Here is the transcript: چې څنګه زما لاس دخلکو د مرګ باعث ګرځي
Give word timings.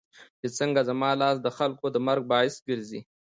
چې 0.39 0.47
څنګه 0.57 0.81
زما 0.89 1.09
لاس 1.21 1.35
دخلکو 1.47 1.85
د 1.91 1.97
مرګ 2.07 2.23
باعث 2.31 2.55
ګرځي 2.67 2.99